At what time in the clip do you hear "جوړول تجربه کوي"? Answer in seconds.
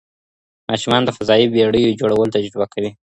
1.99-2.91